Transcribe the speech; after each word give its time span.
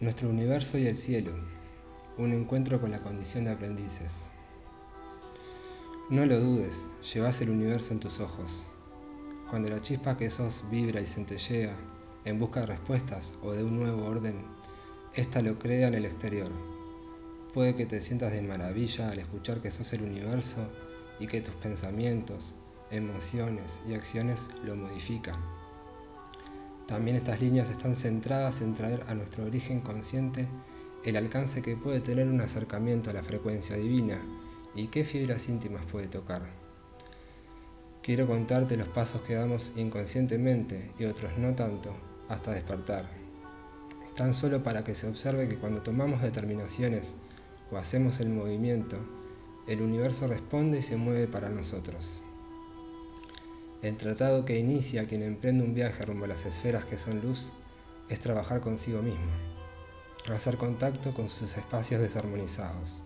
Nuestro 0.00 0.30
universo 0.30 0.78
y 0.78 0.86
el 0.86 0.96
cielo. 0.96 1.32
Un 2.16 2.32
encuentro 2.32 2.80
con 2.80 2.90
la 2.90 3.02
condición 3.02 3.44
de 3.44 3.50
aprendices. 3.50 4.10
No 6.08 6.24
lo 6.24 6.40
dudes, 6.40 6.72
llevas 7.12 7.38
el 7.42 7.50
universo 7.50 7.92
en 7.92 8.00
tus 8.00 8.18
ojos. 8.18 8.64
Cuando 9.50 9.68
la 9.68 9.82
chispa 9.82 10.16
que 10.16 10.30
sos 10.30 10.64
vibra 10.70 11.02
y 11.02 11.06
centellea 11.06 11.76
en 12.24 12.38
busca 12.38 12.60
de 12.60 12.66
respuestas 12.66 13.30
o 13.42 13.52
de 13.52 13.62
un 13.62 13.78
nuevo 13.78 14.06
orden, 14.06 14.36
ésta 15.14 15.42
lo 15.42 15.58
crea 15.58 15.88
en 15.88 15.94
el 15.94 16.06
exterior. 16.06 16.50
Puede 17.52 17.76
que 17.76 17.84
te 17.84 18.00
sientas 18.00 18.32
de 18.32 18.40
maravilla 18.40 19.10
al 19.10 19.18
escuchar 19.18 19.60
que 19.60 19.70
sos 19.70 19.92
el 19.92 20.00
universo 20.00 20.66
y 21.18 21.26
que 21.26 21.42
tus 21.42 21.54
pensamientos, 21.56 22.54
emociones 22.90 23.70
y 23.86 23.92
acciones 23.92 24.40
lo 24.64 24.76
modifican. 24.76 25.59
También 26.90 27.18
estas 27.18 27.40
líneas 27.40 27.70
están 27.70 27.94
centradas 27.94 28.60
en 28.60 28.74
traer 28.74 29.04
a 29.06 29.14
nuestro 29.14 29.44
origen 29.44 29.80
consciente 29.80 30.48
el 31.04 31.16
alcance 31.16 31.62
que 31.62 31.76
puede 31.76 32.00
tener 32.00 32.26
un 32.26 32.40
acercamiento 32.40 33.10
a 33.10 33.12
la 33.12 33.22
frecuencia 33.22 33.76
divina 33.76 34.20
y 34.74 34.88
qué 34.88 35.04
fibras 35.04 35.48
íntimas 35.48 35.84
puede 35.84 36.08
tocar. 36.08 36.42
Quiero 38.02 38.26
contarte 38.26 38.76
los 38.76 38.88
pasos 38.88 39.22
que 39.22 39.34
damos 39.34 39.70
inconscientemente 39.76 40.90
y 40.98 41.04
otros 41.04 41.30
no 41.38 41.54
tanto 41.54 41.94
hasta 42.28 42.50
despertar, 42.50 43.04
tan 44.16 44.34
solo 44.34 44.64
para 44.64 44.82
que 44.82 44.96
se 44.96 45.06
observe 45.06 45.48
que 45.48 45.58
cuando 45.58 45.82
tomamos 45.82 46.20
determinaciones 46.20 47.14
o 47.70 47.76
hacemos 47.76 48.18
el 48.18 48.30
movimiento, 48.30 48.96
el 49.68 49.80
universo 49.80 50.26
responde 50.26 50.80
y 50.80 50.82
se 50.82 50.96
mueve 50.96 51.28
para 51.28 51.50
nosotros. 51.50 52.20
El 53.82 53.96
tratado 53.96 54.44
que 54.44 54.58
inicia 54.58 55.06
quien 55.06 55.22
emprende 55.22 55.64
un 55.64 55.74
viaje 55.74 56.04
rumbo 56.04 56.26
a 56.26 56.28
las 56.28 56.44
esferas 56.44 56.84
que 56.84 56.98
son 56.98 57.22
luz 57.22 57.50
es 58.10 58.20
trabajar 58.20 58.60
consigo 58.60 59.00
mismo, 59.00 59.30
hacer 60.30 60.58
contacto 60.58 61.14
con 61.14 61.30
sus 61.30 61.56
espacios 61.56 62.02
desarmonizados. 62.02 63.02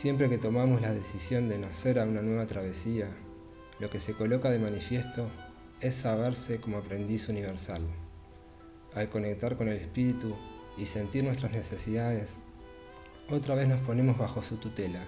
Siempre 0.00 0.28
que 0.28 0.38
tomamos 0.38 0.82
la 0.82 0.92
decisión 0.92 1.48
de 1.48 1.58
nacer 1.58 2.00
a 2.00 2.04
una 2.04 2.20
nueva 2.20 2.46
travesía, 2.46 3.06
lo 3.78 3.90
que 3.90 4.00
se 4.00 4.14
coloca 4.14 4.50
de 4.50 4.58
manifiesto 4.58 5.28
es 5.80 5.94
saberse 5.96 6.58
como 6.60 6.78
aprendiz 6.78 7.28
universal. 7.28 7.82
Al 8.92 9.08
conectar 9.08 9.56
con 9.56 9.68
el 9.68 9.76
espíritu 9.76 10.34
y 10.76 10.86
sentir 10.86 11.22
nuestras 11.22 11.52
necesidades, 11.52 12.28
otra 13.30 13.54
vez 13.54 13.68
nos 13.68 13.80
ponemos 13.82 14.18
bajo 14.18 14.42
su 14.42 14.56
tutela 14.56 15.04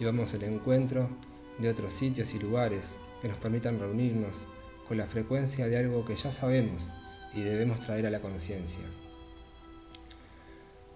y 0.00 0.06
vamos 0.06 0.32
al 0.32 0.44
encuentro 0.44 1.10
de 1.58 1.68
otros 1.68 1.92
sitios 1.92 2.32
y 2.32 2.38
lugares 2.38 2.82
que 3.20 3.28
nos 3.28 3.38
permitan 3.38 3.78
reunirnos 3.78 4.34
con 4.88 4.98
la 4.98 5.06
frecuencia 5.06 5.66
de 5.66 5.78
algo 5.78 6.04
que 6.04 6.16
ya 6.16 6.32
sabemos 6.32 6.82
y 7.32 7.42
debemos 7.42 7.80
traer 7.80 8.06
a 8.06 8.10
la 8.10 8.20
conciencia. 8.20 8.84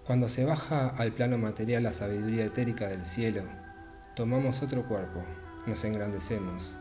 Cuando 0.07 0.29
se 0.29 0.45
baja 0.45 0.89
al 0.89 1.13
plano 1.13 1.37
material 1.37 1.83
la 1.83 1.93
sabiduría 1.93 2.47
etérica 2.47 2.89
del 2.89 3.05
cielo, 3.05 3.43
tomamos 4.17 4.63
otro 4.63 4.87
cuerpo, 4.89 5.23
nos 5.67 5.85
engrandecemos. 5.85 6.75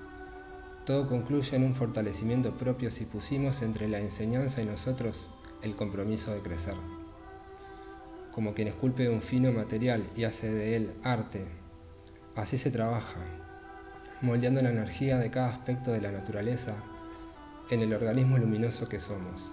Todo 0.86 1.10
concluye 1.10 1.56
en 1.58 1.64
un 1.64 1.76
fortalecimiento 1.76 2.58
propio 2.58 2.90
si 2.90 3.04
pusimos 3.06 3.62
entre 3.62 3.90
la 3.90 4.00
enseñanza 4.00 4.62
y 4.62 4.66
nosotros 4.66 5.30
el 5.62 5.76
compromiso 5.76 6.34
de 6.34 6.42
crecer. 6.42 6.76
Como 8.32 8.54
quien 8.54 8.70
esculpe 8.70 9.10
un 9.10 9.22
fino 9.22 9.52
material 9.52 10.08
y 10.16 10.24
hace 10.24 10.50
de 10.50 10.78
él 10.78 10.94
arte, 11.04 11.46
así 12.36 12.58
se 12.58 12.72
trabaja, 12.72 13.47
moldeando 14.22 14.62
la 14.62 14.72
energía 14.72 15.18
de 15.18 15.30
cada 15.30 15.50
aspecto 15.50 15.92
de 15.92 16.02
la 16.02 16.12
naturaleza 16.12 16.76
en 17.70 17.82
el 17.82 17.94
organismo 17.94 18.38
luminoso 18.38 18.88
que 18.88 19.00
somos. 19.00 19.52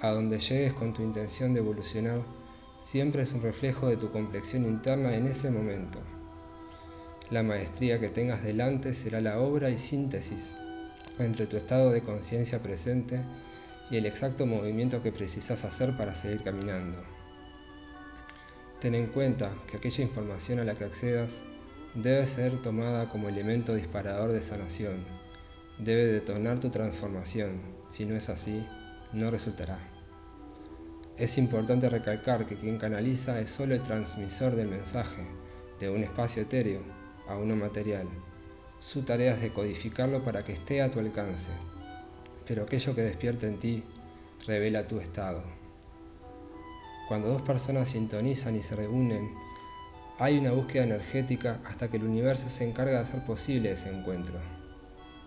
A 0.00 0.08
donde 0.10 0.38
llegues 0.38 0.72
con 0.72 0.92
tu 0.92 1.02
intención 1.02 1.54
de 1.54 1.60
evolucionar, 1.60 2.22
siempre 2.86 3.22
es 3.22 3.32
un 3.32 3.42
reflejo 3.42 3.88
de 3.88 3.96
tu 3.96 4.10
complexión 4.10 4.64
interna 4.64 5.14
en 5.14 5.26
ese 5.26 5.50
momento. 5.50 5.98
La 7.30 7.42
maestría 7.42 8.00
que 8.00 8.08
tengas 8.08 8.42
delante 8.42 8.94
será 8.94 9.20
la 9.20 9.38
obra 9.38 9.70
y 9.70 9.78
síntesis 9.78 10.44
entre 11.18 11.46
tu 11.46 11.56
estado 11.56 11.90
de 11.90 12.02
conciencia 12.02 12.60
presente 12.60 13.20
y 13.90 13.96
el 13.96 14.06
exacto 14.06 14.46
movimiento 14.46 15.02
que 15.02 15.12
precisas 15.12 15.64
hacer 15.64 15.96
para 15.96 16.14
seguir 16.16 16.42
caminando. 16.42 16.98
Ten 18.80 18.94
en 18.94 19.06
cuenta 19.06 19.52
que 19.70 19.76
aquella 19.76 20.02
información 20.02 20.58
a 20.58 20.64
la 20.64 20.74
que 20.74 20.84
accedas 20.84 21.30
debe 21.94 22.26
ser 22.26 22.60
tomada 22.60 23.08
como 23.08 23.28
elemento 23.28 23.74
disparador 23.74 24.32
de 24.32 24.42
sanación. 24.42 25.04
Debe 25.78 26.06
detonar 26.06 26.58
tu 26.58 26.70
transformación. 26.70 27.60
Si 27.88 28.04
no 28.04 28.16
es 28.16 28.28
así, 28.28 28.66
no 29.12 29.30
resultará. 29.30 29.78
Es 31.16 31.38
importante 31.38 31.88
recalcar 31.88 32.46
que 32.46 32.56
quien 32.56 32.78
canaliza 32.78 33.38
es 33.38 33.50
solo 33.50 33.74
el 33.74 33.82
transmisor 33.82 34.56
del 34.56 34.68
mensaje, 34.68 35.22
de 35.78 35.88
un 35.88 36.02
espacio 36.02 36.42
etéreo 36.42 36.80
a 37.28 37.36
uno 37.36 37.54
material. 37.54 38.08
Su 38.80 39.02
tarea 39.02 39.34
es 39.34 39.40
decodificarlo 39.40 40.24
para 40.24 40.44
que 40.44 40.54
esté 40.54 40.82
a 40.82 40.90
tu 40.90 40.98
alcance. 40.98 41.50
Pero 42.46 42.64
aquello 42.64 42.94
que 42.94 43.02
despierta 43.02 43.46
en 43.46 43.60
ti 43.60 43.84
revela 44.46 44.88
tu 44.88 44.98
estado. 44.98 45.44
Cuando 47.06 47.28
dos 47.28 47.42
personas 47.42 47.90
sintonizan 47.90 48.56
y 48.56 48.62
se 48.62 48.74
reúnen 48.74 49.43
hay 50.18 50.38
una 50.38 50.52
búsqueda 50.52 50.84
energética 50.84 51.60
hasta 51.64 51.88
que 51.88 51.96
el 51.96 52.04
universo 52.04 52.48
se 52.48 52.64
encarga 52.64 52.98
de 52.98 53.08
hacer 53.08 53.24
posible 53.24 53.72
ese 53.72 53.90
encuentro. 53.90 54.38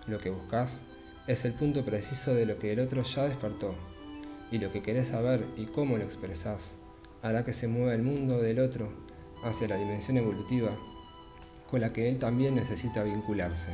Lo 0.07 0.19
que 0.19 0.29
buscas 0.29 0.79
es 1.27 1.43
el 1.43 1.53
punto 1.53 1.83
preciso 1.83 2.33
de 2.33 2.45
lo 2.45 2.57
que 2.57 2.71
el 2.71 2.79
otro 2.79 3.03
ya 3.03 3.23
despertó, 3.23 3.75
y 4.49 4.59
lo 4.59 4.71
que 4.71 4.81
querés 4.81 5.09
saber 5.09 5.45
y 5.57 5.65
cómo 5.65 5.97
lo 5.97 6.05
expresás 6.05 6.61
hará 7.21 7.43
que 7.43 7.53
se 7.53 7.67
mueva 7.67 7.93
el 7.93 8.01
mundo 8.01 8.41
del 8.41 8.59
otro 8.59 8.89
hacia 9.43 9.67
la 9.67 9.75
dimensión 9.75 10.17
evolutiva 10.17 10.71
con 11.69 11.81
la 11.81 11.91
que 11.91 12.07
él 12.07 12.17
también 12.17 12.55
necesita 12.55 13.03
vincularse. 13.03 13.73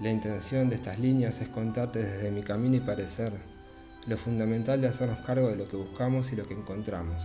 La 0.00 0.10
intención 0.10 0.68
de 0.68 0.76
estas 0.76 0.98
líneas 0.98 1.40
es 1.40 1.48
contarte 1.48 2.00
desde 2.00 2.30
mi 2.30 2.42
camino 2.42 2.76
y 2.76 2.80
parecer 2.80 3.32
lo 4.06 4.18
fundamental 4.18 4.82
de 4.82 4.88
hacernos 4.88 5.20
cargo 5.20 5.48
de 5.48 5.56
lo 5.56 5.66
que 5.66 5.76
buscamos 5.76 6.30
y 6.32 6.36
lo 6.36 6.46
que 6.46 6.52
encontramos. 6.52 7.24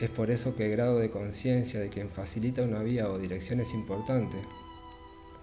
Es 0.00 0.08
por 0.08 0.30
eso 0.30 0.56
que 0.56 0.64
el 0.64 0.72
grado 0.72 0.98
de 0.98 1.10
conciencia 1.10 1.78
de 1.78 1.90
quien 1.90 2.08
facilita 2.08 2.62
una 2.62 2.82
vía 2.82 3.10
o 3.10 3.18
dirección 3.18 3.60
es 3.60 3.74
importante, 3.74 4.38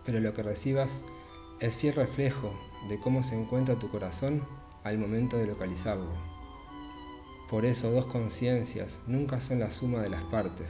pero 0.03 0.19
lo 0.19 0.33
que 0.33 0.41
recibas 0.41 0.89
es 1.59 1.75
fiel 1.75 1.93
reflejo 1.93 2.51
de 2.89 2.99
cómo 2.99 3.23
se 3.23 3.39
encuentra 3.39 3.77
tu 3.77 3.91
corazón 3.91 4.41
al 4.83 4.97
momento 4.97 5.37
de 5.37 5.45
localizarlo. 5.45 6.11
Por 7.51 7.65
eso 7.65 7.91
dos 7.91 8.07
conciencias 8.07 8.99
nunca 9.05 9.39
son 9.41 9.59
la 9.59 9.69
suma 9.69 9.99
de 9.99 10.09
las 10.09 10.23
partes, 10.23 10.69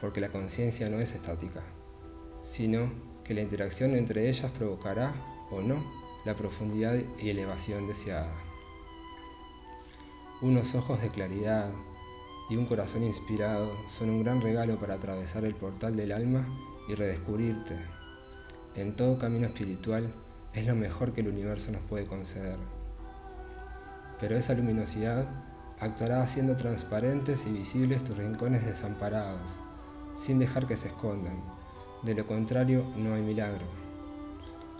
porque 0.00 0.20
la 0.20 0.30
conciencia 0.30 0.90
no 0.90 0.98
es 0.98 1.12
estática, 1.12 1.62
sino 2.42 2.90
que 3.22 3.34
la 3.34 3.42
interacción 3.42 3.96
entre 3.96 4.28
ellas 4.28 4.50
provocará 4.50 5.14
o 5.52 5.62
no 5.62 5.76
la 6.24 6.34
profundidad 6.34 6.96
y 7.22 7.30
elevación 7.30 7.86
deseada. 7.86 8.34
Unos 10.42 10.74
ojos 10.74 11.00
de 11.00 11.10
claridad, 11.10 11.70
y 12.50 12.56
un 12.56 12.66
corazón 12.66 13.02
inspirado 13.04 13.72
son 13.88 14.10
un 14.10 14.22
gran 14.22 14.40
regalo 14.40 14.76
para 14.76 14.94
atravesar 14.94 15.44
el 15.44 15.54
portal 15.54 15.96
del 15.96 16.12
alma 16.12 16.46
y 16.88 16.94
redescubrirte. 16.94 17.78
En 18.74 18.94
todo 18.96 19.18
camino 19.18 19.46
espiritual 19.46 20.12
es 20.52 20.66
lo 20.66 20.74
mejor 20.74 21.12
que 21.12 21.22
el 21.22 21.28
universo 21.28 21.72
nos 21.72 21.82
puede 21.82 22.06
conceder. 22.06 22.58
Pero 24.20 24.36
esa 24.36 24.54
luminosidad 24.54 25.26
actuará 25.80 26.22
haciendo 26.22 26.56
transparentes 26.56 27.40
y 27.46 27.50
visibles 27.50 28.04
tus 28.04 28.16
rincones 28.16 28.64
desamparados, 28.64 29.50
sin 30.24 30.38
dejar 30.38 30.66
que 30.66 30.76
se 30.76 30.88
escondan. 30.88 31.42
De 32.02 32.14
lo 32.14 32.26
contrario, 32.26 32.84
no 32.96 33.14
hay 33.14 33.22
milagro. 33.22 33.66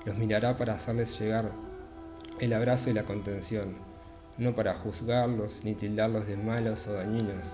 Los 0.05 0.17
mirará 0.17 0.57
para 0.57 0.75
hacerles 0.75 1.19
llegar 1.19 1.51
el 2.41 2.53
abrazo 2.53 2.91
y 2.91 2.93
la 2.93 3.05
contención, 3.05 3.77
no 4.39 4.55
para 4.55 4.79
juzgarlos 4.79 5.63
ni 5.65 5.75
tildarlos 5.75 6.27
de 6.27 6.37
malos 6.37 6.87
o 6.87 6.93
dañinos, 6.93 7.45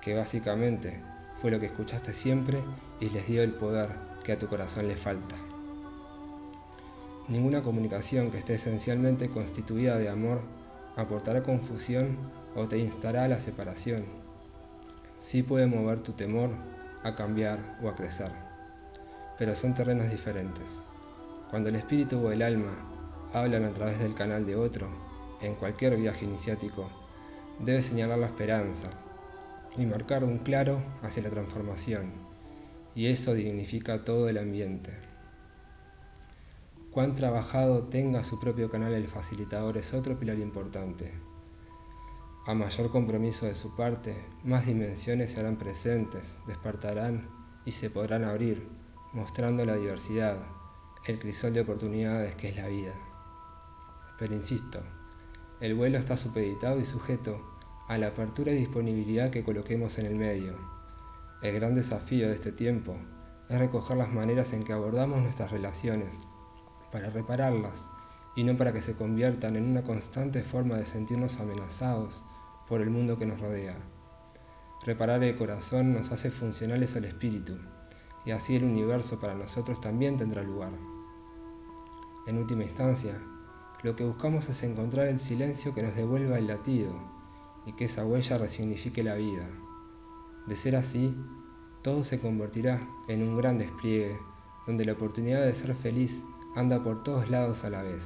que 0.00 0.14
básicamente 0.14 1.00
fue 1.40 1.50
lo 1.50 1.60
que 1.60 1.66
escuchaste 1.66 2.12
siempre 2.12 2.62
y 3.00 3.10
les 3.10 3.26
dio 3.26 3.42
el 3.42 3.52
poder 3.52 3.90
que 4.24 4.32
a 4.32 4.38
tu 4.38 4.48
corazón 4.48 4.88
le 4.88 4.96
falta. 4.96 5.36
Ninguna 7.28 7.62
comunicación 7.62 8.30
que 8.30 8.38
esté 8.38 8.54
esencialmente 8.54 9.28
constituida 9.28 9.96
de 9.98 10.08
amor 10.08 10.42
aportará 10.96 11.42
confusión 11.42 12.16
o 12.54 12.66
te 12.66 12.78
instará 12.78 13.24
a 13.24 13.28
la 13.28 13.40
separación. 13.40 14.04
Sí 15.20 15.42
puede 15.42 15.66
mover 15.66 16.00
tu 16.00 16.12
temor 16.12 16.50
a 17.02 17.14
cambiar 17.14 17.78
o 17.82 17.88
a 17.88 17.94
crecer, 17.94 18.30
pero 19.38 19.54
son 19.54 19.74
terrenos 19.74 20.10
diferentes. 20.10 20.66
Cuando 21.50 21.68
el 21.68 21.76
espíritu 21.76 22.18
o 22.18 22.30
el 22.30 22.42
alma 22.42 22.72
hablan 23.32 23.64
a 23.64 23.72
través 23.72 23.98
del 23.98 24.14
canal 24.14 24.46
de 24.46 24.56
otro, 24.56 24.88
en 25.40 25.54
cualquier 25.54 25.96
viaje 25.96 26.24
iniciático, 26.24 26.88
debe 27.58 27.82
señalar 27.82 28.18
la 28.18 28.26
esperanza 28.26 28.90
y 29.76 29.86
marcar 29.86 30.24
un 30.24 30.38
claro 30.38 30.80
hacia 31.02 31.22
la 31.22 31.30
transformación, 31.30 32.12
y 32.94 33.06
eso 33.06 33.34
dignifica 33.34 34.04
todo 34.04 34.28
el 34.28 34.38
ambiente. 34.38 34.92
Cuán 36.90 37.16
trabajado 37.16 37.88
tenga 37.88 38.22
su 38.22 38.38
propio 38.38 38.70
canal 38.70 38.92
el 38.92 39.08
facilitador 39.08 39.76
es 39.78 39.92
otro 39.92 40.16
pilar 40.16 40.38
importante. 40.38 41.12
A 42.46 42.54
mayor 42.54 42.90
compromiso 42.90 43.46
de 43.46 43.54
su 43.54 43.74
parte, 43.74 44.16
más 44.44 44.66
dimensiones 44.66 45.32
se 45.32 45.40
harán 45.40 45.56
presentes, 45.56 46.22
despertarán 46.46 47.28
y 47.64 47.72
se 47.72 47.90
podrán 47.90 48.22
abrir, 48.22 48.68
mostrando 49.12 49.64
la 49.64 49.76
diversidad, 49.76 50.36
el 51.06 51.18
crisol 51.18 51.52
de 51.52 51.62
oportunidades 51.62 52.36
que 52.36 52.50
es 52.50 52.56
la 52.56 52.68
vida. 52.68 52.92
Pero 54.18 54.34
insisto, 54.34 54.80
el 55.60 55.74
vuelo 55.74 55.98
está 55.98 56.16
supeditado 56.16 56.80
y 56.80 56.84
sujeto 56.84 57.40
a 57.88 57.98
la 57.98 58.08
apertura 58.08 58.52
y 58.52 58.56
disponibilidad 58.56 59.30
que 59.30 59.44
coloquemos 59.44 59.98
en 59.98 60.06
el 60.06 60.16
medio. 60.16 60.56
El 61.42 61.54
gran 61.54 61.74
desafío 61.74 62.28
de 62.28 62.34
este 62.34 62.52
tiempo 62.52 62.96
es 63.48 63.58
recoger 63.58 63.96
las 63.96 64.12
maneras 64.12 64.52
en 64.52 64.62
que 64.62 64.72
abordamos 64.72 65.22
nuestras 65.22 65.50
relaciones 65.50 66.14
para 66.90 67.10
repararlas 67.10 67.78
y 68.34 68.44
no 68.44 68.56
para 68.56 68.72
que 68.72 68.82
se 68.82 68.94
conviertan 68.94 69.56
en 69.56 69.64
una 69.64 69.82
constante 69.82 70.42
forma 70.42 70.76
de 70.76 70.86
sentirnos 70.86 71.38
amenazados 71.38 72.22
por 72.68 72.80
el 72.80 72.90
mundo 72.90 73.18
que 73.18 73.26
nos 73.26 73.40
rodea. 73.40 73.76
Reparar 74.84 75.22
el 75.22 75.36
corazón 75.36 75.92
nos 75.92 76.10
hace 76.10 76.30
funcionales 76.30 76.96
al 76.96 77.04
espíritu 77.04 77.58
y 78.24 78.30
así 78.30 78.56
el 78.56 78.64
universo 78.64 79.20
para 79.20 79.34
nosotros 79.34 79.80
también 79.80 80.16
tendrá 80.16 80.42
lugar. 80.42 80.72
En 82.26 82.38
última 82.38 82.64
instancia, 82.64 83.20
lo 83.84 83.94
que 83.94 84.04
buscamos 84.04 84.48
es 84.48 84.62
encontrar 84.62 85.08
el 85.08 85.20
silencio 85.20 85.74
que 85.74 85.82
nos 85.82 85.94
devuelva 85.94 86.38
el 86.38 86.46
latido 86.46 86.90
y 87.66 87.74
que 87.74 87.84
esa 87.84 88.04
huella 88.04 88.38
resignifique 88.38 89.02
la 89.02 89.14
vida. 89.14 89.46
De 90.46 90.56
ser 90.56 90.74
así, 90.74 91.14
todo 91.82 92.02
se 92.02 92.18
convertirá 92.18 92.80
en 93.08 93.22
un 93.22 93.36
gran 93.36 93.58
despliegue 93.58 94.18
donde 94.66 94.86
la 94.86 94.94
oportunidad 94.94 95.44
de 95.44 95.54
ser 95.54 95.74
feliz 95.74 96.10
anda 96.56 96.82
por 96.82 97.02
todos 97.02 97.28
lados 97.28 97.62
a 97.62 97.68
la 97.68 97.82
vez, 97.82 98.02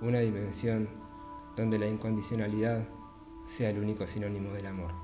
una 0.00 0.20
dimensión 0.20 0.88
donde 1.56 1.80
la 1.80 1.88
incondicionalidad 1.88 2.86
sea 3.56 3.70
el 3.70 3.80
único 3.80 4.06
sinónimo 4.06 4.52
del 4.52 4.66
amor. 4.66 5.03